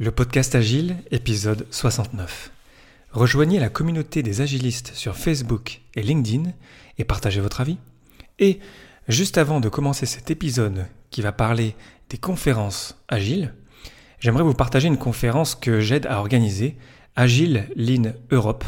Le 0.00 0.10
podcast 0.10 0.56
Agile, 0.56 0.96
épisode 1.12 1.68
69. 1.70 2.50
Rejoignez 3.12 3.60
la 3.60 3.68
communauté 3.68 4.24
des 4.24 4.40
agilistes 4.40 4.90
sur 4.92 5.16
Facebook 5.16 5.82
et 5.94 6.02
LinkedIn 6.02 6.50
et 6.98 7.04
partagez 7.04 7.40
votre 7.40 7.60
avis. 7.60 7.78
Et 8.40 8.58
juste 9.06 9.38
avant 9.38 9.60
de 9.60 9.68
commencer 9.68 10.04
cet 10.04 10.32
épisode 10.32 10.86
qui 11.10 11.22
va 11.22 11.30
parler 11.30 11.76
des 12.10 12.18
conférences 12.18 13.00
agiles, 13.06 13.54
j'aimerais 14.18 14.42
vous 14.42 14.52
partager 14.52 14.88
une 14.88 14.98
conférence 14.98 15.54
que 15.54 15.78
j'aide 15.78 16.06
à 16.06 16.18
organiser, 16.18 16.76
Agile 17.14 17.68
Lean 17.76 18.14
Europe, 18.32 18.64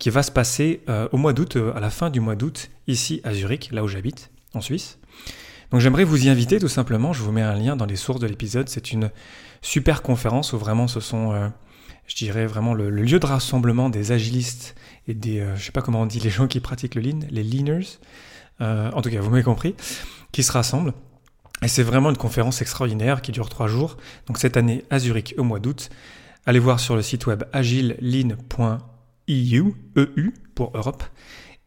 qui 0.00 0.10
va 0.10 0.24
se 0.24 0.32
passer 0.32 0.80
euh, 0.88 1.06
au 1.12 1.18
mois 1.18 1.34
d'août, 1.34 1.54
euh, 1.54 1.72
à 1.76 1.78
la 1.78 1.90
fin 1.90 2.10
du 2.10 2.18
mois 2.18 2.34
d'août, 2.34 2.72
ici 2.88 3.20
à 3.22 3.32
Zurich, 3.32 3.70
là 3.70 3.84
où 3.84 3.86
j'habite, 3.86 4.32
en 4.54 4.60
Suisse. 4.60 4.98
Donc 5.74 5.80
j'aimerais 5.80 6.04
vous 6.04 6.26
y 6.26 6.28
inviter 6.28 6.60
tout 6.60 6.68
simplement, 6.68 7.12
je 7.12 7.20
vous 7.20 7.32
mets 7.32 7.42
un 7.42 7.56
lien 7.56 7.74
dans 7.74 7.84
les 7.84 7.96
sources 7.96 8.20
de 8.20 8.28
l'épisode, 8.28 8.68
c'est 8.68 8.92
une 8.92 9.10
super 9.60 10.02
conférence 10.02 10.52
où 10.52 10.56
vraiment 10.56 10.86
ce 10.86 11.00
sont, 11.00 11.32
euh, 11.32 11.48
je 12.06 12.14
dirais 12.14 12.46
vraiment 12.46 12.74
le, 12.74 12.90
lieu 12.90 13.18
de 13.18 13.26
rassemblement 13.26 13.90
des 13.90 14.12
agilistes 14.12 14.76
et 15.08 15.14
des, 15.14 15.40
euh, 15.40 15.56
je 15.56 15.64
sais 15.64 15.72
pas 15.72 15.82
comment 15.82 16.02
on 16.02 16.06
dit, 16.06 16.20
les 16.20 16.30
gens 16.30 16.46
qui 16.46 16.60
pratiquent 16.60 16.94
le 16.94 17.02
lean, 17.02 17.18
les 17.28 17.42
leaners, 17.42 17.98
euh, 18.60 18.88
en 18.92 19.02
tout 19.02 19.10
cas 19.10 19.20
vous 19.20 19.30
m'avez 19.30 19.42
compris, 19.42 19.74
qui 20.30 20.44
se 20.44 20.52
rassemblent. 20.52 20.92
Et 21.60 21.66
c'est 21.66 21.82
vraiment 21.82 22.10
une 22.10 22.18
conférence 22.18 22.62
extraordinaire 22.62 23.20
qui 23.20 23.32
dure 23.32 23.48
trois 23.48 23.66
jours. 23.66 23.96
Donc 24.28 24.38
cette 24.38 24.56
année 24.56 24.84
à 24.90 25.00
Zurich 25.00 25.34
au 25.38 25.42
mois 25.42 25.58
d'août. 25.58 25.90
Allez 26.46 26.60
voir 26.60 26.78
sur 26.78 26.94
le 26.94 27.02
site 27.02 27.26
web 27.26 27.42
agilelean.eu, 27.52 28.36
EU 29.96 30.34
pour 30.54 30.70
Europe, 30.76 31.02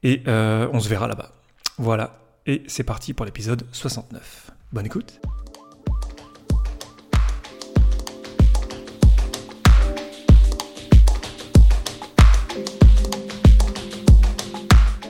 et 0.02 0.24
on 0.26 0.80
se 0.80 0.88
verra 0.88 1.10
là-bas. 1.10 1.34
Voilà, 1.78 2.27
et 2.48 2.64
c'est 2.68 2.84
parti 2.84 3.14
pour 3.14 3.26
l'épisode 3.26 3.64
69. 3.72 4.52
Bonne 4.72 4.86
écoute 4.86 5.20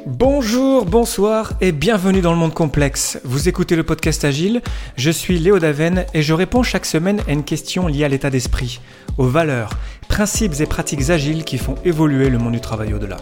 Bonjour, 0.07 0.85
bonsoir 0.85 1.53
et 1.61 1.71
bienvenue 1.71 2.21
dans 2.21 2.31
le 2.31 2.39
monde 2.39 2.53
complexe. 2.53 3.19
Vous 3.23 3.49
écoutez 3.49 3.75
le 3.75 3.83
podcast 3.83 4.25
Agile, 4.25 4.63
je 4.95 5.11
suis 5.11 5.37
Léo 5.37 5.59
Daven 5.59 6.07
et 6.15 6.23
je 6.23 6.33
réponds 6.33 6.63
chaque 6.63 6.87
semaine 6.87 7.21
à 7.27 7.33
une 7.33 7.43
question 7.43 7.85
liée 7.85 8.03
à 8.03 8.07
l'état 8.07 8.31
d'esprit, 8.31 8.81
aux 9.19 9.27
valeurs, 9.27 9.69
principes 10.07 10.59
et 10.59 10.65
pratiques 10.65 11.11
agiles 11.11 11.43
qui 11.43 11.59
font 11.59 11.75
évoluer 11.85 12.29
le 12.29 12.39
monde 12.39 12.53
du 12.53 12.61
travail 12.61 12.95
au-delà. 12.95 13.17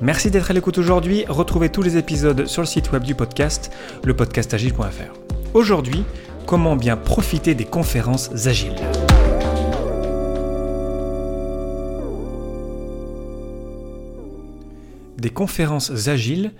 Merci 0.00 0.30
d'être 0.30 0.50
à 0.50 0.54
l'écoute 0.54 0.78
aujourd'hui, 0.78 1.24
retrouvez 1.28 1.70
tous 1.70 1.82
les 1.82 1.96
épisodes 1.96 2.46
sur 2.46 2.62
le 2.62 2.66
site 2.66 2.92
web 2.92 3.02
du 3.02 3.14
podcast, 3.14 3.72
lepodcastagile.fr. 4.04 5.54
Aujourd'hui, 5.54 6.04
comment 6.46 6.76
bien 6.76 6.96
profiter 6.96 7.54
des 7.54 7.64
conférences 7.64 8.46
agiles. 8.46 8.76
des 15.18 15.30
conférences 15.30 16.08
agiles, 16.08 16.52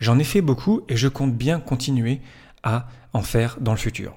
j'en 0.00 0.18
ai 0.18 0.24
fait 0.24 0.40
beaucoup 0.40 0.82
et 0.88 0.96
je 0.96 1.08
compte 1.08 1.34
bien 1.34 1.60
continuer 1.60 2.20
à 2.62 2.88
en 3.12 3.22
faire 3.22 3.58
dans 3.60 3.72
le 3.72 3.78
futur. 3.78 4.14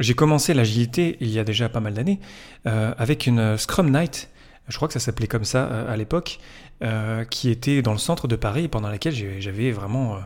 J'ai 0.00 0.14
commencé 0.14 0.54
l'agilité 0.54 1.16
il 1.20 1.30
y 1.30 1.38
a 1.38 1.44
déjà 1.44 1.68
pas 1.68 1.80
mal 1.80 1.94
d'années 1.94 2.20
euh, 2.66 2.92
avec 2.98 3.26
une 3.26 3.56
Scrum 3.56 3.90
Night, 3.90 4.30
je 4.68 4.76
crois 4.76 4.88
que 4.88 4.94
ça 4.94 5.00
s'appelait 5.00 5.26
comme 5.26 5.44
ça 5.44 5.66
euh, 5.66 5.92
à 5.92 5.96
l'époque, 5.96 6.38
euh, 6.82 7.24
qui 7.24 7.50
était 7.50 7.82
dans 7.82 7.92
le 7.92 7.98
centre 7.98 8.28
de 8.28 8.36
Paris 8.36 8.68
pendant 8.68 8.88
laquelle 8.88 9.14
j'avais 9.40 9.70
vraiment 9.72 10.18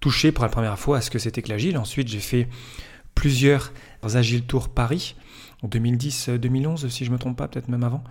touché 0.00 0.32
pour 0.32 0.44
la 0.44 0.50
première 0.50 0.78
fois 0.78 0.98
à 0.98 1.00
ce 1.00 1.10
que 1.10 1.18
c'était 1.18 1.42
que 1.42 1.48
l'agile. 1.48 1.78
Ensuite 1.78 2.08
j'ai 2.08 2.20
fait 2.20 2.48
plusieurs 3.14 3.72
Agile 4.02 4.42
Tours 4.42 4.68
Paris 4.68 5.16
en 5.62 5.68
2010-2011 5.68 6.88
si 6.90 7.04
je 7.04 7.10
me 7.10 7.18
trompe 7.18 7.38
pas, 7.38 7.48
peut-être 7.48 7.68
même 7.68 7.84
avant. 7.84 8.04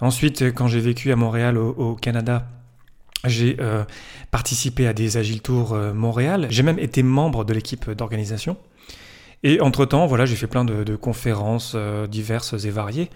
Ensuite 0.00 0.54
quand 0.54 0.68
j'ai 0.68 0.80
vécu 0.80 1.12
à 1.12 1.16
Montréal 1.16 1.58
au 1.58 1.94
Canada, 1.94 2.46
j'ai 3.24 3.56
euh, 3.60 3.84
participé 4.30 4.86
à 4.86 4.92
des 4.92 5.16
Agile 5.16 5.42
Tours 5.42 5.72
euh, 5.72 5.92
Montréal. 5.92 6.46
J'ai 6.50 6.62
même 6.62 6.78
été 6.78 7.02
membre 7.02 7.44
de 7.44 7.52
l'équipe 7.52 7.90
d'organisation. 7.90 8.56
Et 9.42 9.60
entre-temps, 9.60 10.06
voilà, 10.06 10.26
j'ai 10.26 10.36
fait 10.36 10.46
plein 10.46 10.64
de, 10.64 10.96
conférences 10.96 11.72
euh, 11.74 12.06
diverses 12.06 12.54
et 12.64 12.70
variées. 12.70 13.10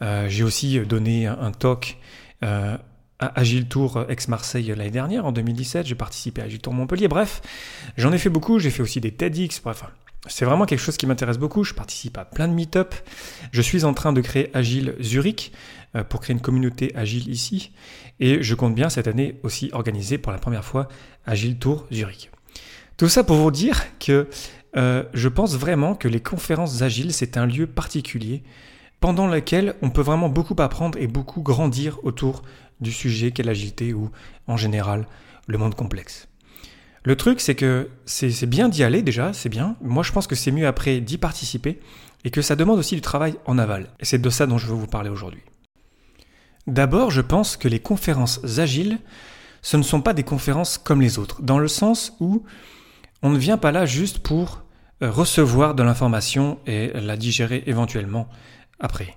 j'ai 0.00 0.42
aussi 0.42 0.78
donné 0.80 1.26
un, 1.26 1.52
talk 1.52 1.98
à 2.42 2.78
Agile 3.18 3.66
Tour 3.66 4.04
ex-Marseille 4.08 4.72
l'année 4.76 4.90
dernière, 4.90 5.26
en 5.26 5.32
2017. 5.32 5.86
J'ai 5.86 5.94
participé 5.94 6.40
à 6.40 6.44
Agile 6.44 6.60
Tour 6.60 6.72
Montpellier. 6.72 7.08
Bref, 7.08 7.42
j'en 7.96 8.12
ai 8.12 8.18
fait 8.18 8.30
beaucoup. 8.30 8.58
J'ai 8.58 8.70
fait 8.70 8.82
aussi 8.82 9.00
des 9.00 9.10
TEDx. 9.10 9.60
Bref, 9.60 9.82
c'est 10.26 10.44
vraiment 10.44 10.66
quelque 10.66 10.80
chose 10.80 10.96
qui 10.96 11.06
m'intéresse 11.06 11.38
beaucoup. 11.38 11.64
Je 11.64 11.74
participe 11.74 12.16
à 12.18 12.24
plein 12.24 12.48
de 12.48 12.52
meet-up. 12.52 12.94
Je 13.50 13.62
suis 13.62 13.84
en 13.84 13.92
train 13.92 14.12
de 14.12 14.20
créer 14.20 14.50
Agile 14.54 14.94
Zurich 15.00 15.52
pour 16.08 16.20
créer 16.20 16.34
une 16.34 16.40
communauté 16.40 16.92
agile 16.94 17.28
ici. 17.28 17.72
Et 18.20 18.42
je 18.42 18.54
compte 18.54 18.74
bien 18.74 18.88
cette 18.88 19.08
année 19.08 19.38
aussi 19.42 19.70
organiser 19.72 20.18
pour 20.18 20.32
la 20.32 20.38
première 20.38 20.64
fois 20.64 20.88
Agile 21.26 21.58
Tour 21.58 21.86
Zurich. 21.92 22.30
Tout 22.96 23.08
ça 23.08 23.22
pour 23.22 23.36
vous 23.36 23.50
dire 23.50 23.84
que 24.00 24.28
euh, 24.76 25.04
je 25.14 25.28
pense 25.28 25.56
vraiment 25.56 25.94
que 25.94 26.08
les 26.08 26.20
conférences 26.20 26.82
agiles, 26.82 27.12
c'est 27.12 27.36
un 27.36 27.46
lieu 27.46 27.66
particulier 27.66 28.42
pendant 29.00 29.26
lequel 29.26 29.74
on 29.82 29.90
peut 29.90 30.02
vraiment 30.02 30.28
beaucoup 30.28 30.56
apprendre 30.58 30.98
et 30.98 31.06
beaucoup 31.06 31.42
grandir 31.42 31.98
autour 32.02 32.42
du 32.80 32.92
sujet 32.92 33.30
qu'est 33.30 33.42
l'agilité 33.42 33.92
ou 33.94 34.10
en 34.46 34.56
général 34.56 35.06
le 35.46 35.58
monde 35.58 35.74
complexe. 35.74 36.28
Le 37.04 37.16
truc, 37.16 37.40
c'est 37.40 37.54
que 37.54 37.88
c'est 38.04 38.46
bien 38.46 38.68
d'y 38.68 38.82
aller 38.82 39.02
déjà, 39.02 39.32
c'est 39.32 39.48
bien. 39.48 39.76
Moi, 39.80 40.02
je 40.02 40.12
pense 40.12 40.26
que 40.26 40.34
c'est 40.34 40.50
mieux 40.50 40.66
après 40.66 41.00
d'y 41.00 41.16
participer 41.16 41.80
et 42.24 42.30
que 42.30 42.42
ça 42.42 42.56
demande 42.56 42.78
aussi 42.78 42.96
du 42.96 43.00
travail 43.00 43.36
en 43.46 43.56
aval. 43.56 43.88
Et 44.00 44.04
c'est 44.04 44.18
de 44.18 44.30
ça 44.30 44.46
dont 44.46 44.58
je 44.58 44.66
veux 44.66 44.74
vous 44.74 44.88
parler 44.88 45.08
aujourd'hui. 45.08 45.42
D'abord, 46.66 47.10
je 47.10 47.22
pense 47.22 47.56
que 47.56 47.68
les 47.68 47.78
conférences 47.80 48.58
agiles, 48.58 48.98
ce 49.62 49.76
ne 49.76 49.82
sont 49.82 50.02
pas 50.02 50.12
des 50.12 50.24
conférences 50.24 50.76
comme 50.76 51.00
les 51.00 51.18
autres, 51.18 51.40
dans 51.40 51.58
le 51.58 51.68
sens 51.68 52.14
où 52.20 52.42
on 53.22 53.30
ne 53.30 53.38
vient 53.38 53.58
pas 53.58 53.72
là 53.72 53.86
juste 53.86 54.20
pour 54.20 54.62
euh, 55.02 55.10
recevoir 55.10 55.74
de 55.74 55.82
l'information 55.82 56.58
et 56.66 56.92
la 56.94 57.16
digérer 57.16 57.62
éventuellement 57.66 58.28
après. 58.80 59.16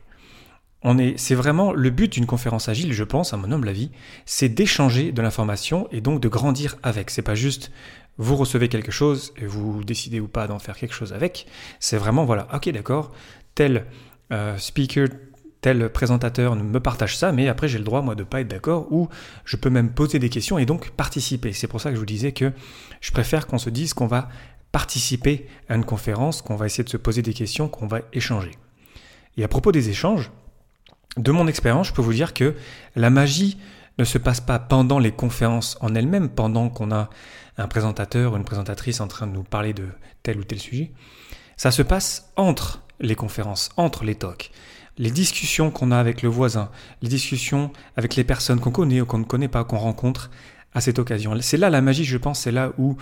On 0.83 0.97
est, 0.97 1.17
c'est 1.17 1.35
vraiment 1.35 1.73
le 1.73 1.91
but 1.91 2.11
d'une 2.11 2.25
conférence 2.25 2.67
agile, 2.67 2.91
je 2.93 3.03
pense, 3.03 3.33
à 3.33 3.37
mon 3.37 3.51
humble 3.51 3.69
avis, 3.69 3.91
c'est 4.25 4.49
d'échanger 4.49 5.11
de 5.11 5.21
l'information 5.21 5.87
et 5.91 6.01
donc 6.01 6.19
de 6.19 6.27
grandir 6.27 6.77
avec. 6.81 7.11
C'est 7.11 7.21
pas 7.21 7.35
juste 7.35 7.71
vous 8.17 8.35
recevez 8.35 8.67
quelque 8.67 8.91
chose 8.91 9.33
et 9.37 9.45
vous 9.45 9.83
décidez 9.83 10.19
ou 10.19 10.27
pas 10.27 10.47
d'en 10.47 10.59
faire 10.59 10.77
quelque 10.77 10.93
chose 10.93 11.13
avec. 11.13 11.47
C'est 11.79 11.97
vraiment 11.97 12.25
voilà, 12.25 12.47
ok 12.53 12.69
d'accord, 12.69 13.11
tel 13.55 13.85
euh, 14.31 14.57
speaker, 14.57 15.07
tel 15.61 15.89
présentateur 15.89 16.55
me 16.55 16.79
partage 16.79 17.17
ça, 17.17 17.31
mais 17.31 17.47
après 17.47 17.67
j'ai 17.67 17.77
le 17.77 17.83
droit 17.83 18.01
moi 18.01 18.15
de 18.15 18.23
pas 18.23 18.41
être 18.41 18.47
d'accord 18.47 18.91
ou 18.91 19.09
je 19.45 19.55
peux 19.55 19.69
même 19.69 19.91
poser 19.91 20.19
des 20.19 20.29
questions 20.29 20.57
et 20.57 20.65
donc 20.65 20.89
participer. 20.91 21.53
C'est 21.53 21.67
pour 21.67 21.79
ça 21.79 21.89
que 21.89 21.95
je 21.95 21.99
vous 21.99 22.05
disais 22.05 22.31
que 22.31 22.51
je 22.99 23.11
préfère 23.11 23.47
qu'on 23.47 23.59
se 23.59 23.69
dise 23.69 23.93
qu'on 23.93 24.07
va 24.07 24.27
participer 24.71 25.47
à 25.69 25.75
une 25.75 25.85
conférence, 25.85 26.41
qu'on 26.41 26.55
va 26.55 26.65
essayer 26.65 26.83
de 26.83 26.89
se 26.89 26.97
poser 26.97 27.21
des 27.21 27.33
questions, 27.33 27.67
qu'on 27.67 27.87
va 27.87 27.99
échanger. 28.13 28.51
Et 29.37 29.43
à 29.43 29.47
propos 29.47 29.71
des 29.71 29.89
échanges, 29.89 30.31
de 31.17 31.31
mon 31.31 31.47
expérience, 31.47 31.89
je 31.89 31.93
peux 31.93 32.01
vous 32.01 32.13
dire 32.13 32.33
que 32.33 32.55
la 32.95 33.09
magie 33.09 33.57
ne 33.97 34.03
se 34.03 34.17
passe 34.17 34.39
pas 34.39 34.59
pendant 34.59 34.97
les 34.97 35.11
conférences 35.11 35.77
en 35.81 35.93
elles-mêmes, 35.93 36.29
pendant 36.29 36.69
qu'on 36.69 36.91
a 36.91 37.09
un 37.57 37.67
présentateur 37.67 38.33
ou 38.33 38.37
une 38.37 38.45
présentatrice 38.45 39.01
en 39.01 39.07
train 39.07 39.27
de 39.27 39.33
nous 39.33 39.43
parler 39.43 39.73
de 39.73 39.89
tel 40.23 40.39
ou 40.39 40.43
tel 40.43 40.59
sujet. 40.59 40.91
Ça 41.57 41.69
se 41.69 41.81
passe 41.81 42.31
entre 42.37 42.81
les 42.99 43.15
conférences, 43.15 43.69
entre 43.77 44.03
les 44.05 44.15
talks 44.15 44.51
les 44.97 45.11
discussions 45.11 45.71
qu'on 45.71 45.91
a 45.91 45.97
avec 45.97 46.21
le 46.21 46.29
voisin, 46.29 46.69
les 47.01 47.09
discussions 47.09 47.71
avec 47.95 48.15
les 48.15 48.23
personnes 48.23 48.59
qu'on 48.59 48.71
connaît 48.71 49.01
ou 49.01 49.05
qu'on 49.05 49.19
ne 49.19 49.23
connaît 49.23 49.47
pas, 49.47 49.63
qu'on 49.63 49.77
rencontre 49.77 50.29
à 50.73 50.81
cette 50.81 50.99
occasion. 50.99 51.35
C'est 51.41 51.57
là 51.57 51.69
la 51.69 51.81
magie, 51.81 52.05
je 52.05 52.17
pense, 52.17 52.41
c'est 52.41 52.51
là 52.51 52.73
où 52.77 52.97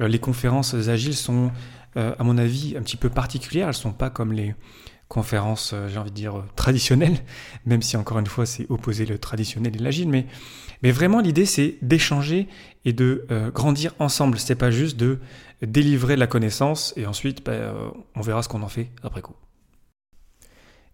euh, 0.00 0.08
les 0.08 0.18
conférences 0.18 0.74
agiles 0.74 1.16
sont, 1.16 1.50
euh, 1.96 2.14
à 2.18 2.24
mon 2.24 2.38
avis, 2.38 2.76
un 2.76 2.82
petit 2.82 2.96
peu 2.96 3.08
particulières. 3.08 3.66
Elles 3.68 3.74
ne 3.74 3.80
sont 3.80 3.92
pas 3.92 4.10
comme 4.10 4.32
les 4.32 4.54
conférences, 5.08 5.72
euh, 5.74 5.88
j'ai 5.88 5.98
envie 5.98 6.10
de 6.10 6.16
dire, 6.16 6.44
traditionnelles, 6.56 7.18
même 7.66 7.82
si 7.82 7.96
encore 7.96 8.18
une 8.18 8.26
fois, 8.26 8.46
c'est 8.46 8.66
opposer 8.70 9.06
le 9.06 9.18
traditionnel 9.18 9.76
et 9.76 9.78
l'agile. 9.78 10.08
Mais, 10.08 10.26
mais 10.82 10.92
vraiment, 10.92 11.20
l'idée, 11.20 11.46
c'est 11.46 11.76
d'échanger 11.82 12.48
et 12.84 12.94
de 12.94 13.26
grandir 13.54 13.94
ensemble. 13.98 14.38
C'est 14.38 14.54
pas 14.54 14.70
juste 14.70 14.96
de 14.96 15.18
délivrer 15.60 16.16
la 16.16 16.26
connaissance 16.26 16.94
et 16.96 17.04
ensuite, 17.04 17.44
ben, 17.44 17.74
on 18.14 18.22
verra 18.22 18.42
ce 18.42 18.48
qu'on 18.48 18.62
en 18.62 18.68
fait 18.68 18.90
après 19.02 19.20
coup. 19.20 19.34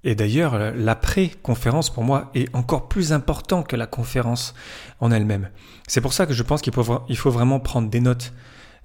Et 0.06 0.14
d'ailleurs, 0.14 0.72
l'après-conférence, 0.76 1.90
pour 1.90 2.04
moi, 2.04 2.30
est 2.32 2.54
encore 2.54 2.86
plus 2.86 3.12
important 3.12 3.64
que 3.64 3.74
la 3.74 3.88
conférence 3.88 4.54
en 5.00 5.10
elle-même. 5.10 5.50
C'est 5.88 6.00
pour 6.00 6.12
ça 6.12 6.26
que 6.26 6.32
je 6.32 6.44
pense 6.44 6.62
qu'il 6.62 6.72
faut, 6.72 7.00
il 7.08 7.18
faut 7.18 7.32
vraiment 7.32 7.58
prendre 7.58 7.90
des 7.90 7.98
notes. 7.98 8.32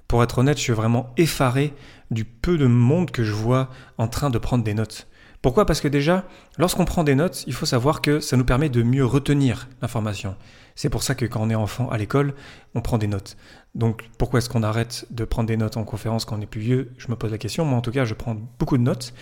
Pour 0.07 0.23
être 0.23 0.39
honnête, 0.39 0.57
je 0.57 0.63
suis 0.63 0.73
vraiment 0.73 1.13
effaré 1.17 1.75
du 2.09 2.25
peu 2.25 2.57
de 2.57 2.65
monde 2.65 3.11
que 3.11 3.23
je 3.23 3.33
vois 3.33 3.69
en 3.99 4.07
train 4.07 4.31
de 4.31 4.39
prendre 4.39 4.63
des 4.63 4.73
notes. 4.73 5.07
Pourquoi? 5.43 5.67
Parce 5.67 5.79
que 5.79 5.87
déjà, 5.87 6.25
lorsqu'on 6.57 6.85
prend 6.85 7.03
des 7.03 7.13
notes, 7.13 7.43
il 7.45 7.53
faut 7.53 7.67
savoir 7.67 8.01
que 8.01 8.19
ça 8.19 8.35
nous 8.35 8.43
permet 8.43 8.69
de 8.69 8.81
mieux 8.81 9.05
retenir 9.05 9.69
l'information. 9.83 10.35
C'est 10.73 10.89
pour 10.89 11.03
ça 11.03 11.13
que 11.13 11.25
quand 11.25 11.41
on 11.41 11.51
est 11.51 11.55
enfant 11.55 11.87
à 11.91 11.99
l'école, 11.99 12.33
on 12.73 12.81
prend 12.81 12.97
des 12.97 13.07
notes. 13.07 13.37
Donc 13.75 14.09
pourquoi 14.17 14.39
est-ce 14.39 14.49
qu'on 14.49 14.63
arrête 14.63 15.05
de 15.11 15.23
prendre 15.23 15.47
des 15.47 15.57
notes 15.57 15.77
en 15.77 15.83
conférence 15.83 16.25
quand 16.25 16.37
on 16.37 16.41
est 16.41 16.47
plus 16.47 16.61
vieux? 16.61 16.91
Je 16.97 17.09
me 17.09 17.15
pose 17.15 17.29
la 17.29 17.37
question. 17.37 17.63
Moi 17.63 17.77
en 17.77 17.81
tout 17.81 17.91
cas, 17.91 18.05
je 18.05 18.15
prends 18.15 18.35
beaucoup 18.57 18.77
de 18.77 18.83
notes. 18.83 19.13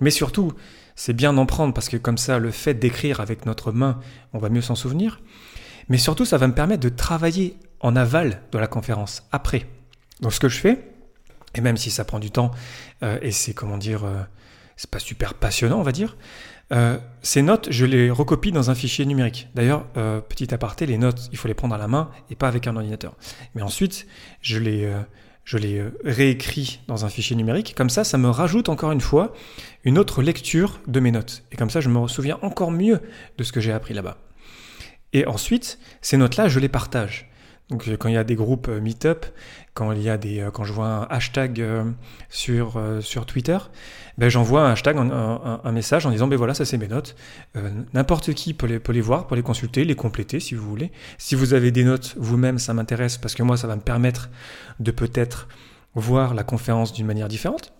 Mais 0.00 0.10
surtout, 0.10 0.52
c'est 0.96 1.12
bien 1.12 1.32
d'en 1.32 1.46
prendre 1.46 1.74
parce 1.74 1.88
que 1.88 1.96
comme 1.96 2.18
ça, 2.18 2.38
le 2.38 2.50
fait 2.50 2.74
d'écrire 2.74 3.20
avec 3.20 3.46
notre 3.46 3.72
main, 3.72 4.00
on 4.32 4.38
va 4.38 4.48
mieux 4.48 4.60
s'en 4.60 4.74
souvenir. 4.74 5.20
Mais 5.88 5.98
surtout, 5.98 6.24
ça 6.24 6.38
va 6.38 6.46
me 6.46 6.54
permettre 6.54 6.82
de 6.82 6.88
travailler 6.88 7.56
en 7.80 7.96
aval 7.96 8.42
de 8.52 8.58
la 8.58 8.66
conférence, 8.66 9.24
après. 9.32 9.66
Donc 10.20 10.32
ce 10.32 10.40
que 10.40 10.48
je 10.48 10.58
fais, 10.58 10.92
et 11.54 11.60
même 11.60 11.76
si 11.76 11.90
ça 11.90 12.04
prend 12.04 12.18
du 12.18 12.30
temps, 12.30 12.52
euh, 13.02 13.18
et 13.22 13.32
c'est 13.32 13.54
comment 13.54 13.76
dire, 13.76 14.04
euh, 14.04 14.22
c'est 14.76 14.90
pas 14.90 14.98
super 14.98 15.34
passionnant, 15.34 15.78
on 15.78 15.82
va 15.82 15.92
dire, 15.92 16.16
euh, 16.72 16.98
ces 17.20 17.42
notes, 17.42 17.68
je 17.70 17.84
les 17.84 18.10
recopie 18.10 18.52
dans 18.52 18.70
un 18.70 18.74
fichier 18.74 19.04
numérique. 19.04 19.48
D'ailleurs, 19.54 19.84
petit 20.28 20.54
aparté, 20.54 20.86
les 20.86 20.96
notes, 20.96 21.28
il 21.30 21.36
faut 21.36 21.48
les 21.48 21.54
prendre 21.54 21.74
à 21.74 21.78
la 21.78 21.88
main 21.88 22.10
et 22.30 22.36
pas 22.36 22.48
avec 22.48 22.66
un 22.66 22.74
ordinateur. 22.76 23.14
Mais 23.54 23.60
ensuite, 23.60 24.06
je 24.40 24.58
les, 24.58 24.90
je 25.44 25.58
les 25.58 25.84
réécris 26.04 26.80
dans 26.86 27.04
un 27.04 27.08
fichier 27.08 27.36
numérique. 27.36 27.74
Comme 27.76 27.90
ça, 27.90 28.04
ça 28.04 28.18
me 28.18 28.30
rajoute 28.30 28.68
encore 28.68 28.92
une 28.92 29.00
fois 29.00 29.32
une 29.84 29.98
autre 29.98 30.22
lecture 30.22 30.80
de 30.86 31.00
mes 31.00 31.10
notes. 31.10 31.44
Et 31.50 31.56
comme 31.56 31.70
ça, 31.70 31.80
je 31.80 31.88
me 31.88 32.06
souviens 32.06 32.38
encore 32.42 32.70
mieux 32.70 33.00
de 33.38 33.44
ce 33.44 33.52
que 33.52 33.60
j'ai 33.60 33.72
appris 33.72 33.94
là-bas. 33.94 34.18
Et 35.12 35.26
ensuite, 35.26 35.78
ces 36.00 36.16
notes-là, 36.16 36.48
je 36.48 36.58
les 36.58 36.68
partage. 36.68 37.31
Donc 37.70 37.88
quand 37.98 38.08
il 38.08 38.14
y 38.14 38.18
a 38.18 38.24
des 38.24 38.34
groupes 38.34 38.68
euh, 38.68 38.80
Meetup, 38.80 39.24
quand 39.72 39.92
il 39.92 40.02
y 40.02 40.10
a 40.10 40.18
des, 40.18 40.40
euh, 40.40 40.50
quand 40.50 40.64
je 40.64 40.72
vois 40.72 40.88
un 40.88 41.02
hashtag 41.04 41.60
euh, 41.60 41.84
sur, 42.28 42.80
sur 43.00 43.24
Twitter, 43.24 43.56
ben 44.18 44.28
j'envoie 44.28 44.66
un 44.66 44.72
hashtag, 44.72 44.98
un, 44.98 45.72
message 45.72 46.04
en 46.04 46.10
disant 46.10 46.26
ben 46.26 46.36
voilà 46.36 46.52
ça 46.52 46.66
c'est 46.66 46.76
mes 46.76 46.88
notes. 46.88 47.16
N'importe 47.94 48.34
qui 48.34 48.52
peut 48.52 48.66
les, 48.66 48.78
peut 48.78 48.92
les 48.92 49.00
voir, 49.00 49.26
peut 49.26 49.36
les 49.36 49.42
consulter, 49.42 49.84
les 49.84 49.94
compléter 49.94 50.38
si 50.38 50.54
vous 50.54 50.68
voulez. 50.68 50.92
Si 51.16 51.34
vous 51.34 51.54
avez 51.54 51.70
des 51.70 51.84
notes 51.84 52.14
vous-même, 52.18 52.58
ça 52.58 52.74
m'intéresse 52.74 53.16
parce 53.16 53.34
que 53.34 53.42
moi 53.42 53.56
ça 53.56 53.66
va 53.66 53.76
me 53.76 53.80
permettre 53.80 54.28
de 54.80 54.90
peut-être 54.90 55.48
voir 55.94 56.34
la 56.34 56.44
conférence 56.44 56.92
d'une 56.92 57.06
manière 57.06 57.28
différente. 57.28 57.72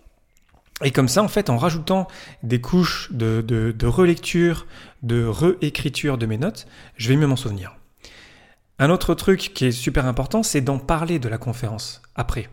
Et 0.83 0.91
comme 0.91 1.07
ça, 1.07 1.21
en 1.21 1.27
fait, 1.27 1.51
en 1.51 1.57
rajoutant 1.57 2.07
des 2.41 2.59
couches 2.59 3.09
de, 3.11 3.43
de, 3.45 3.71
de 3.71 3.87
relecture, 3.87 4.65
de 5.03 5.23
réécriture 5.23 6.17
de 6.17 6.25
mes 6.25 6.37
notes, 6.37 6.65
je 6.97 7.09
vais 7.09 7.15
mieux 7.15 7.27
m'en 7.27 7.35
souvenir. 7.35 7.75
Un 8.79 8.89
autre 8.89 9.13
truc 9.13 9.51
qui 9.53 9.65
est 9.65 9.71
super 9.71 10.05
important, 10.05 10.43
c'est 10.43 10.61
d'en 10.61 10.79
parler 10.79 11.19
de 11.19 11.29
la 11.29 11.37
conférence 11.37 12.01
après. 12.15 12.49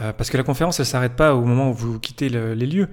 Euh, 0.00 0.12
parce 0.12 0.30
que 0.30 0.36
la 0.36 0.42
conférence, 0.42 0.78
elle 0.78 0.84
ne 0.84 0.90
s'arrête 0.90 1.16
pas 1.16 1.34
au 1.34 1.44
moment 1.44 1.70
où 1.70 1.74
vous 1.74 1.98
quittez 1.98 2.28
les 2.28 2.66
lieux. 2.66 2.88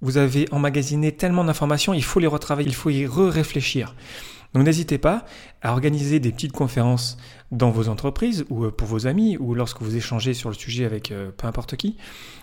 Vous 0.00 0.16
avez 0.16 0.46
emmagasiné 0.52 1.12
tellement 1.12 1.44
d'informations, 1.44 1.94
il 1.94 2.04
faut 2.04 2.20
les 2.20 2.26
retravailler, 2.26 2.68
il 2.68 2.74
faut 2.74 2.90
y 2.90 3.06
re-réfléchir. 3.06 3.94
Donc 4.52 4.64
n'hésitez 4.64 4.98
pas 4.98 5.24
à 5.62 5.72
organiser 5.72 6.20
des 6.20 6.30
petites 6.30 6.52
conférences 6.52 7.16
dans 7.52 7.70
vos 7.70 7.88
entreprises 7.88 8.44
ou 8.50 8.64
euh, 8.64 8.70
pour 8.70 8.86
vos 8.86 9.06
amis 9.06 9.38
ou 9.38 9.54
lorsque 9.54 9.80
vous 9.80 9.96
échangez 9.96 10.34
sur 10.34 10.50
le 10.50 10.54
sujet 10.54 10.84
avec 10.84 11.10
euh, 11.10 11.30
peu 11.34 11.46
importe 11.46 11.76
qui, 11.76 11.96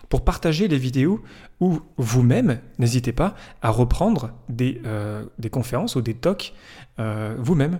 pour 0.07 0.23
partager 0.23 0.67
les 0.67 0.79
vidéos 0.79 1.21
ou 1.59 1.81
vous-même, 1.97 2.61
n'hésitez 2.79 3.11
pas 3.11 3.35
à 3.61 3.69
reprendre 3.69 4.31
des 4.47 4.81
conférences 5.51 5.95
ou 5.95 6.01
des 6.01 6.15
talks 6.15 6.55
vous-même 6.97 7.79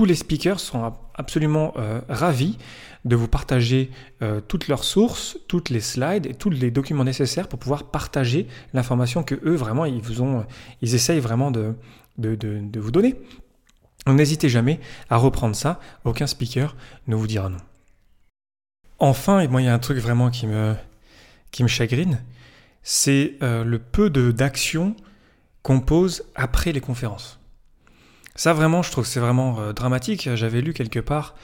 tous 0.00 0.06
les 0.06 0.14
speakers 0.14 0.60
sont 0.60 0.94
absolument 1.14 1.74
euh, 1.76 2.00
ravis 2.08 2.56
de 3.04 3.16
vous 3.16 3.28
partager 3.28 3.90
euh, 4.22 4.40
toutes 4.40 4.66
leurs 4.66 4.82
sources, 4.82 5.36
toutes 5.46 5.68
les 5.68 5.82
slides 5.82 6.24
et 6.24 6.32
tous 6.32 6.48
les 6.48 6.70
documents 6.70 7.04
nécessaires 7.04 7.48
pour 7.48 7.58
pouvoir 7.58 7.90
partager 7.90 8.46
l'information 8.72 9.22
que 9.22 9.34
eux 9.44 9.54
vraiment 9.54 9.84
ils 9.84 10.00
ils 10.80 10.94
essayent 10.94 11.20
vraiment 11.20 11.50
de, 11.50 11.74
vous 12.16 12.90
donner. 12.90 13.16
N'hésitez 14.06 14.48
jamais 14.48 14.80
à 15.10 15.18
reprendre 15.18 15.54
ça. 15.54 15.78
Aucun 16.04 16.26
speaker 16.26 16.76
ne 17.06 17.14
vous 17.14 17.26
dira 17.26 17.50
non. 17.50 17.58
Enfin, 19.00 19.40
et 19.40 19.48
moi 19.48 19.60
il 19.60 19.66
y 19.66 19.68
a 19.68 19.74
un 19.74 19.78
truc 19.78 19.98
vraiment 19.98 20.30
qui 20.30 20.46
me, 20.46 20.76
chagrine, 21.66 22.22
c'est 22.82 23.34
euh, 23.42 23.64
le 23.64 23.78
peu 23.78 24.08
d'actions 24.08 24.96
qu'on 25.62 25.80
pose 25.80 26.24
après 26.34 26.72
les 26.72 26.80
conférences. 26.80 27.39
Ça 28.34 28.52
vraiment, 28.52 28.82
je 28.82 28.90
trouve 28.90 29.04
que 29.04 29.10
c'est 29.10 29.20
vraiment 29.20 29.60
euh, 29.60 29.72
dramatique. 29.72 30.28
J'avais 30.34 30.60
lu 30.60 30.72
quelque 30.72 31.00
part 31.00 31.34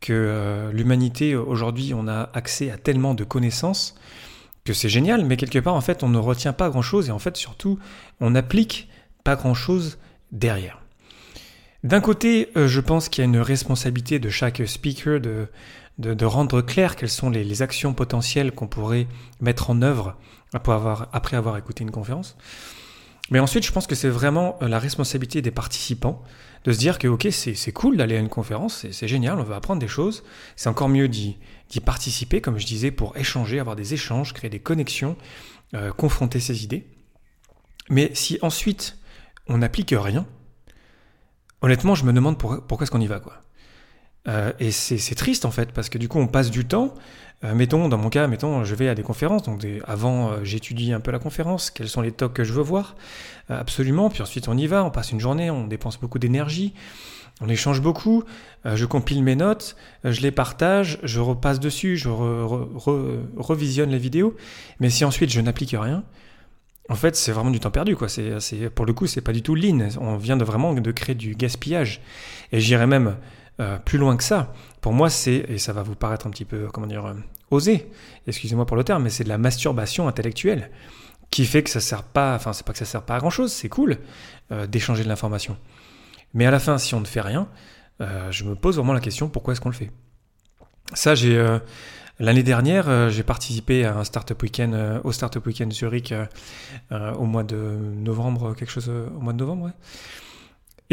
que 0.00 0.12
euh, 0.12 0.72
l'humanité, 0.72 1.36
aujourd'hui, 1.36 1.92
on 1.94 2.08
a 2.08 2.30
accès 2.34 2.70
à 2.70 2.76
tellement 2.76 3.14
de 3.14 3.24
connaissances 3.24 3.94
que 4.64 4.72
c'est 4.72 4.88
génial, 4.88 5.24
mais 5.24 5.36
quelque 5.36 5.58
part, 5.58 5.74
en 5.74 5.80
fait, 5.80 6.02
on 6.02 6.08
ne 6.08 6.18
retient 6.18 6.52
pas 6.52 6.70
grand-chose 6.70 7.08
et 7.08 7.12
en 7.12 7.18
fait, 7.18 7.36
surtout, 7.36 7.78
on 8.20 8.30
n'applique 8.30 8.88
pas 9.24 9.36
grand-chose 9.36 9.98
derrière. 10.30 10.82
D'un 11.84 12.00
côté, 12.00 12.50
euh, 12.56 12.68
je 12.68 12.80
pense 12.80 13.08
qu'il 13.08 13.22
y 13.22 13.26
a 13.26 13.28
une 13.28 13.40
responsabilité 13.40 14.18
de 14.18 14.30
chaque 14.30 14.62
speaker 14.66 15.20
de, 15.20 15.48
de, 15.98 16.24
rendre 16.24 16.62
clair 16.62 16.94
quelles 16.94 17.08
sont 17.08 17.28
les, 17.28 17.62
actions 17.62 17.92
potentielles 17.92 18.52
qu'on 18.52 18.68
pourrait 18.68 19.08
mettre 19.40 19.70
en 19.70 19.82
œuvre 19.82 20.16
après 20.52 20.72
avoir, 20.72 21.08
après 21.12 21.36
avoir 21.36 21.56
écouté 21.56 21.82
une 21.82 21.90
conférence. 21.90 22.36
Mais 23.32 23.38
ensuite, 23.38 23.64
je 23.64 23.72
pense 23.72 23.86
que 23.86 23.94
c'est 23.94 24.10
vraiment 24.10 24.58
euh, 24.60 24.68
la 24.68 24.78
responsabilité 24.78 25.40
des 25.40 25.50
participants 25.50 26.22
de 26.64 26.72
se 26.72 26.78
dire 26.78 26.98
que, 26.98 27.08
ok, 27.08 27.28
c'est 27.30 27.72
cool 27.72 27.96
d'aller 27.96 28.16
à 28.16 28.20
une 28.20 28.28
conférence, 28.28 28.86
c'est 28.92 29.08
génial, 29.08 29.40
on 29.40 29.42
va 29.42 29.56
apprendre 29.56 29.80
des 29.80 29.88
choses. 29.88 30.22
C'est 30.54 30.68
encore 30.68 30.90
mieux 30.90 31.08
d'y 31.08 31.38
participer, 31.84 32.42
comme 32.42 32.58
je 32.58 32.66
disais, 32.66 32.90
pour 32.90 33.16
échanger, 33.16 33.58
avoir 33.58 33.74
des 33.74 33.94
échanges, 33.94 34.34
créer 34.34 34.50
des 34.50 34.60
connexions, 34.60 35.16
euh, 35.74 35.92
confronter 35.92 36.40
ses 36.40 36.62
idées. 36.62 36.86
Mais 37.88 38.10
si 38.14 38.38
ensuite 38.42 38.98
on 39.48 39.58
n'applique 39.58 39.94
rien, 39.96 40.26
honnêtement, 41.62 41.94
je 41.94 42.04
me 42.04 42.12
demande 42.12 42.38
pourquoi 42.38 42.82
est-ce 42.82 42.90
qu'on 42.90 43.00
y 43.00 43.06
va, 43.06 43.18
quoi. 43.18 43.42
Euh, 44.28 44.52
et 44.60 44.70
c'est 44.70 45.14
triste 45.14 45.44
en 45.44 45.50
fait, 45.50 45.72
parce 45.72 45.88
que 45.88 45.98
du 45.98 46.08
coup 46.08 46.18
on 46.18 46.26
passe 46.26 46.50
du 46.50 46.64
temps. 46.64 46.94
Euh, 47.44 47.54
mettons, 47.54 47.88
dans 47.88 47.98
mon 47.98 48.08
cas, 48.08 48.28
mettons, 48.28 48.62
je 48.62 48.74
vais 48.76 48.88
à 48.88 48.94
des 48.94 49.02
conférences. 49.02 49.42
Donc 49.42 49.66
avant, 49.86 50.30
euh, 50.30 50.44
j'étudie 50.44 50.92
un 50.92 51.00
peu 51.00 51.10
la 51.10 51.18
conférence, 51.18 51.70
quels 51.70 51.88
sont 51.88 52.00
les 52.00 52.12
talks 52.12 52.32
que 52.32 52.44
je 52.44 52.52
veux 52.52 52.62
voir, 52.62 52.94
absolument. 53.48 54.10
Puis 54.10 54.22
ensuite 54.22 54.48
on 54.48 54.56
y 54.56 54.66
va, 54.66 54.84
on 54.84 54.90
passe 54.90 55.12
une 55.12 55.20
journée, 55.20 55.50
on 55.50 55.66
dépense 55.66 55.98
beaucoup 55.98 56.18
d'énergie, 56.18 56.72
on 57.40 57.48
échange 57.48 57.80
beaucoup. 57.80 58.22
je 58.64 58.84
compile 58.84 59.24
mes 59.24 59.34
notes, 59.34 59.76
je 60.04 60.20
les 60.20 60.30
partage, 60.30 61.00
je 61.02 61.18
repasse 61.18 61.58
dessus, 61.58 61.96
je 61.96 62.08
revisionne 62.08 63.90
les 63.90 63.98
vidéos. 63.98 64.36
Mais 64.78 64.90
si 64.90 65.04
ensuite 65.04 65.30
je 65.30 65.40
n'applique 65.40 65.74
rien, 65.78 66.04
en 66.88 66.94
fait, 66.94 67.16
c'est 67.16 67.32
vraiment 67.32 67.50
du 67.50 67.60
temps 67.60 67.70
perdu, 67.70 67.96
quoi. 67.96 68.08
C'est, 68.08 68.68
pour 68.70 68.86
le 68.86 68.92
coup, 68.92 69.06
c'est 69.06 69.20
pas 69.20 69.32
du 69.32 69.42
tout 69.42 69.54
lean. 69.54 69.88
On 70.00 70.16
vient 70.16 70.36
de 70.36 70.44
vraiment 70.44 70.74
de 70.74 70.90
créer 70.90 71.14
du 71.14 71.34
gaspillage. 71.34 72.00
Et 72.50 72.60
j'irais 72.60 72.88
même 72.88 73.16
euh, 73.60 73.78
plus 73.78 73.98
loin 73.98 74.16
que 74.16 74.24
ça. 74.24 74.54
Pour 74.80 74.92
moi, 74.92 75.10
c'est, 75.10 75.44
et 75.48 75.58
ça 75.58 75.74
va 75.74 75.82
vous 75.82 75.94
paraître 75.94 76.26
un 76.26 76.30
petit 76.30 76.46
peu, 76.46 76.68
comment 76.72 76.86
dire, 76.86 77.04
euh, 77.04 77.14
osé, 77.50 77.90
excusez-moi 78.26 78.64
pour 78.64 78.78
le 78.78 78.84
terme, 78.84 79.02
mais 79.02 79.10
c'est 79.10 79.24
de 79.24 79.28
la 79.28 79.36
masturbation 79.36 80.08
intellectuelle 80.08 80.70
qui 81.30 81.44
fait 81.44 81.62
que 81.62 81.68
ça 81.68 81.80
sert 81.80 82.02
pas, 82.02 82.34
enfin, 82.34 82.54
c'est 82.54 82.66
pas 82.66 82.72
que 82.72 82.78
ça 82.78 82.86
sert 82.86 83.02
pas 83.02 83.16
à 83.16 83.18
grand 83.18 83.30
chose, 83.30 83.52
c'est 83.52 83.68
cool 83.68 83.98
euh, 84.52 84.66
d'échanger 84.66 85.04
de 85.04 85.08
l'information. 85.08 85.58
Mais 86.32 86.46
à 86.46 86.50
la 86.50 86.58
fin, 86.58 86.78
si 86.78 86.94
on 86.94 87.00
ne 87.00 87.04
fait 87.06 87.20
rien, 87.20 87.48
je 88.30 88.42
me 88.42 88.56
pose 88.56 88.78
vraiment 88.78 88.94
la 88.94 89.00
question 89.00 89.28
pourquoi 89.28 89.52
est-ce 89.52 89.60
qu'on 89.60 89.68
le 89.68 89.76
fait? 89.76 89.92
Ça, 90.92 91.14
j'ai. 91.14 91.58
L'année 92.18 92.42
dernière, 92.42 93.10
j'ai 93.10 93.22
participé 93.22 93.84
à 93.84 93.96
un 93.96 94.02
startup 94.02 94.42
weekend, 94.42 94.74
au 95.04 95.12
startup 95.12 95.46
weekend 95.46 95.72
Zurich 95.72 96.12
au 96.90 97.24
mois 97.26 97.44
de 97.44 97.78
novembre, 97.94 98.54
quelque 98.54 98.70
chose 98.72 98.88
au 98.88 99.20
mois 99.20 99.34
de 99.34 99.38
novembre. 99.38 99.66
Ouais. 99.66 99.72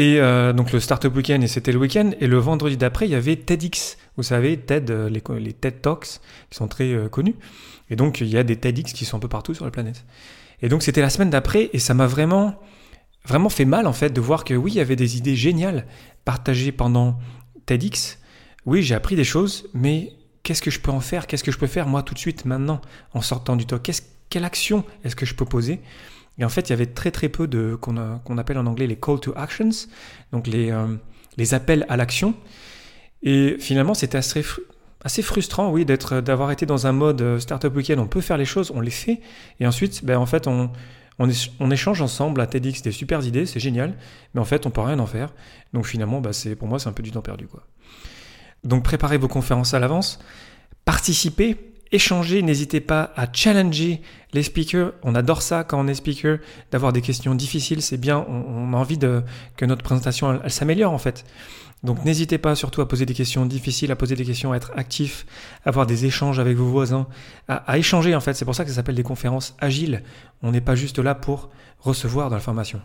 Et 0.00 0.18
euh, 0.18 0.54
donc 0.54 0.72
le 0.72 0.80
Startup 0.80 1.14
Weekend, 1.14 1.44
et 1.44 1.46
c'était 1.46 1.72
le 1.72 1.78
week-end. 1.78 2.12
Et 2.20 2.26
le 2.26 2.38
vendredi 2.38 2.78
d'après, 2.78 3.06
il 3.06 3.10
y 3.10 3.14
avait 3.14 3.36
TEDx. 3.36 3.98
Vous 4.16 4.22
savez, 4.22 4.56
TED, 4.56 4.90
euh, 4.90 5.10
les, 5.10 5.52
TED 5.52 5.82
Talks, 5.82 6.20
qui 6.48 6.56
sont 6.56 6.68
très 6.68 6.94
euh, 6.94 7.10
connus. 7.10 7.34
Et 7.90 7.96
donc, 7.96 8.22
il 8.22 8.28
y 8.28 8.38
a 8.38 8.42
des 8.42 8.56
TEDx 8.56 8.94
qui 8.94 9.04
sont 9.04 9.18
un 9.18 9.20
peu 9.20 9.28
partout 9.28 9.52
sur 9.52 9.66
la 9.66 9.70
planète. 9.70 10.06
Et 10.62 10.70
donc, 10.70 10.82
c'était 10.82 11.02
la 11.02 11.10
semaine 11.10 11.28
d'après, 11.28 11.68
et 11.74 11.78
ça 11.78 11.92
m'a 11.92 12.06
vraiment, 12.06 12.58
vraiment 13.26 13.50
fait 13.50 13.66
mal, 13.66 13.86
en 13.86 13.92
fait, 13.92 14.08
de 14.08 14.22
voir 14.22 14.44
que 14.44 14.54
oui, 14.54 14.72
il 14.72 14.76
y 14.76 14.80
avait 14.80 14.96
des 14.96 15.18
idées 15.18 15.36
géniales 15.36 15.84
partagées 16.24 16.72
pendant 16.72 17.18
TEDx. 17.66 18.20
Oui, 18.64 18.82
j'ai 18.82 18.94
appris 18.94 19.16
des 19.16 19.24
choses, 19.24 19.68
mais 19.74 20.14
qu'est-ce 20.44 20.62
que 20.62 20.70
je 20.70 20.80
peux 20.80 20.92
en 20.92 21.00
faire? 21.00 21.26
Qu'est-ce 21.26 21.44
que 21.44 21.52
je 21.52 21.58
peux 21.58 21.66
faire, 21.66 21.86
moi, 21.86 22.02
tout 22.02 22.14
de 22.14 22.18
suite, 22.18 22.46
maintenant, 22.46 22.80
en 23.12 23.20
sortant 23.20 23.54
du 23.54 23.66
talk? 23.66 23.90
Quelle 24.30 24.44
action 24.46 24.82
est-ce 25.04 25.14
que 25.14 25.26
je 25.26 25.34
peux 25.34 25.44
poser? 25.44 25.82
Et 26.40 26.44
en 26.44 26.48
fait, 26.48 26.68
il 26.68 26.70
y 26.70 26.72
avait 26.72 26.86
très 26.86 27.10
très 27.10 27.28
peu 27.28 27.46
de 27.46 27.76
qu'on 27.76 28.38
appelle 28.38 28.58
en 28.58 28.66
anglais 28.66 28.86
les 28.86 28.96
call 28.96 29.20
to 29.20 29.32
actions, 29.36 29.86
donc 30.32 30.46
les, 30.46 30.72
euh, 30.72 30.96
appels 31.52 31.84
à 31.90 31.98
l'action. 31.98 32.34
Et 33.22 33.56
finalement, 33.60 33.92
c'était 33.92 34.16
assez, 34.16 34.42
frustrant, 35.22 35.70
oui, 35.70 35.84
d'avoir 35.84 36.50
été 36.50 36.64
dans 36.64 36.86
un 36.86 36.92
mode 36.92 37.20
euh, 37.20 37.38
startup 37.38 37.76
weekend. 37.76 38.00
On 38.00 38.06
peut 38.06 38.22
faire 38.22 38.38
les 38.38 38.46
choses, 38.46 38.72
on 38.74 38.80
les 38.80 38.90
fait, 38.90 39.20
et 39.60 39.66
ensuite, 39.66 40.02
ben 40.02 40.16
en 40.16 40.24
fait, 40.24 40.48
on 40.48 41.70
échange 41.70 42.00
ensemble 42.00 42.40
à 42.40 42.46
TEDx 42.46 42.80
des 42.80 42.92
super 42.92 43.22
idées, 43.26 43.44
c'est 43.44 43.60
génial, 43.60 43.94
mais 44.32 44.40
en 44.40 44.46
fait, 44.46 44.64
on 44.64 44.70
peut 44.70 44.80
rien 44.80 44.98
en 44.98 45.06
faire. 45.06 45.34
Donc 45.74 45.84
finalement, 45.84 46.22
ben, 46.22 46.32
pour 46.58 46.68
moi, 46.68 46.78
c'est 46.78 46.88
un 46.88 46.92
peu 46.92 47.02
du 47.02 47.10
temps 47.10 47.20
perdu. 47.20 47.48
Donc 48.64 48.82
préparez 48.82 49.18
vos 49.18 49.28
conférences 49.28 49.74
à 49.74 49.78
l'avance, 49.78 50.18
participez 50.86 51.69
échanger, 51.92 52.42
n'hésitez 52.42 52.80
pas 52.80 53.12
à 53.16 53.26
challenger 53.32 54.00
les 54.32 54.42
speakers. 54.42 54.92
On 55.02 55.14
adore 55.14 55.42
ça 55.42 55.64
quand 55.64 55.80
on 55.80 55.88
est 55.88 55.94
speaker, 55.94 56.38
d'avoir 56.70 56.92
des 56.92 57.00
questions 57.00 57.34
difficiles. 57.34 57.82
C'est 57.82 57.96
bien, 57.96 58.24
on, 58.28 58.72
a 58.72 58.76
envie 58.76 58.98
de, 58.98 59.22
que 59.56 59.64
notre 59.64 59.82
présentation 59.82 60.40
elle, 60.42 60.50
s'améliore 60.50 60.92
en 60.92 60.98
fait. 60.98 61.24
Donc 61.82 62.04
n'hésitez 62.04 62.36
pas 62.36 62.54
surtout 62.54 62.82
à 62.82 62.88
poser 62.88 63.06
des 63.06 63.14
questions 63.14 63.46
difficiles, 63.46 63.90
à 63.90 63.96
poser 63.96 64.14
des 64.14 64.24
questions, 64.24 64.52
à 64.52 64.56
être 64.56 64.70
actif, 64.76 65.26
à 65.64 65.70
avoir 65.70 65.86
des 65.86 66.04
échanges 66.04 66.38
avec 66.38 66.56
vos 66.56 66.66
voisins, 66.66 67.06
à, 67.48 67.78
échanger 67.78 68.14
en 68.14 68.20
fait. 68.20 68.34
C'est 68.34 68.44
pour 68.44 68.54
ça 68.54 68.64
que 68.64 68.70
ça 68.70 68.76
s'appelle 68.76 68.94
des 68.94 69.02
conférences 69.02 69.56
agiles. 69.58 70.02
On 70.42 70.52
n'est 70.52 70.60
pas 70.60 70.74
juste 70.74 70.98
là 70.98 71.14
pour 71.14 71.48
recevoir 71.80 72.28
de 72.28 72.34
l'information. 72.34 72.80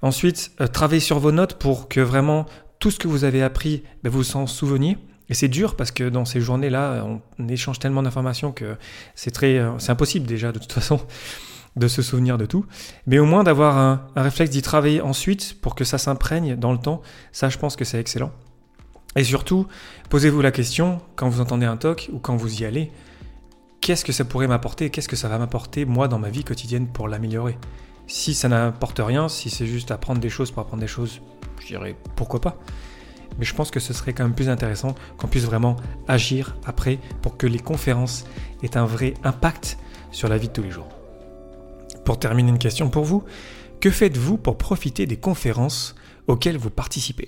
Ensuite, 0.00 0.52
euh, 0.60 0.66
travaillez 0.66 1.00
sur 1.00 1.18
vos 1.18 1.32
notes 1.32 1.54
pour 1.54 1.88
que 1.88 2.00
vraiment 2.00 2.46
tout 2.78 2.90
ce 2.90 2.98
que 2.98 3.08
vous 3.08 3.24
avez 3.24 3.42
appris, 3.42 3.82
ben, 4.02 4.10
vous 4.10 4.36
en 4.36 4.46
souveniez. 4.46 4.98
Et 5.28 5.34
c'est 5.34 5.48
dur 5.48 5.76
parce 5.76 5.90
que 5.90 6.08
dans 6.08 6.24
ces 6.24 6.40
journées-là, 6.40 7.06
on 7.38 7.48
échange 7.48 7.78
tellement 7.78 8.02
d'informations 8.02 8.52
que 8.52 8.76
c'est 9.14 9.30
très, 9.30 9.58
euh, 9.58 9.78
c'est 9.78 9.90
impossible 9.90 10.26
déjà 10.26 10.52
de 10.52 10.58
toute 10.58 10.72
façon 10.72 11.00
de 11.76 11.88
se 11.88 12.02
souvenir 12.02 12.38
de 12.38 12.46
tout. 12.46 12.66
Mais 13.06 13.18
au 13.18 13.24
moins 13.24 13.42
d'avoir 13.42 13.78
un, 13.78 14.06
réflexe 14.16 14.50
d'y 14.50 14.62
travailler 14.62 15.00
ensuite 15.00 15.60
pour 15.60 15.74
que 15.74 15.84
ça 15.84 15.98
s'imprègne 15.98 16.56
dans 16.56 16.72
le 16.72 16.78
temps, 16.78 17.02
ça 17.32 17.48
je 17.48 17.58
pense 17.58 17.76
que 17.76 17.84
c'est 17.84 17.98
excellent. 17.98 18.32
Et 19.16 19.24
surtout, 19.24 19.66
posez-vous 20.10 20.40
la 20.40 20.50
question 20.50 21.00
quand 21.16 21.28
vous 21.28 21.40
entendez 21.40 21.66
un 21.66 21.76
talk 21.76 22.10
ou 22.12 22.18
quand 22.18 22.36
vous 22.36 22.60
y 22.60 22.64
allez, 22.64 22.90
qu'est-ce 23.80 24.04
que 24.04 24.12
ça 24.12 24.24
pourrait 24.24 24.48
m'apporter 24.48 24.90
Qu'est-ce 24.90 25.08
que 25.08 25.16
ça 25.16 25.28
va 25.28 25.38
m'apporter 25.38 25.84
moi 25.84 26.08
dans 26.08 26.18
ma 26.18 26.30
vie 26.30 26.44
quotidienne 26.44 26.88
pour 26.88 27.08
l'améliorer? 27.08 27.56
Si 28.06 28.34
ça 28.34 28.48
n'apporte 28.48 29.00
rien, 29.02 29.28
si 29.28 29.50
c'est 29.50 29.66
juste 29.66 29.90
apprendre 29.90 30.20
des 30.20 30.28
choses 30.28 30.50
pour 30.50 30.62
apprendre 30.62 30.80
des 30.80 30.88
choses, 30.88 31.22
je 31.60 31.68
dirais 31.68 31.96
pourquoi 32.16 32.40
pas 32.40 32.58
mais 33.38 33.44
je 33.44 33.54
pense 33.54 33.70
que 33.70 33.80
ce 33.80 33.92
serait 33.92 34.12
quand 34.12 34.24
même 34.24 34.34
plus 34.34 34.48
intéressant 34.48 34.94
qu'on 35.18 35.28
puisse 35.28 35.44
vraiment 35.44 35.76
agir 36.08 36.56
après 36.66 36.98
pour 37.22 37.36
que 37.36 37.46
les 37.46 37.58
conférences 37.58 38.24
aient 38.62 38.76
un 38.76 38.86
vrai 38.86 39.14
impact 39.24 39.78
sur 40.10 40.28
la 40.28 40.38
vie 40.38 40.48
de 40.48 40.52
tous 40.52 40.62
les 40.62 40.70
jours. 40.70 40.88
Pour 42.04 42.18
terminer, 42.18 42.50
une 42.50 42.58
question 42.58 42.90
pour 42.90 43.04
vous. 43.04 43.24
Que 43.80 43.90
faites-vous 43.90 44.36
pour 44.36 44.58
profiter 44.58 45.06
des 45.06 45.16
conférences 45.16 45.94
auxquelles 46.26 46.58
vous 46.58 46.70
participez? 46.70 47.22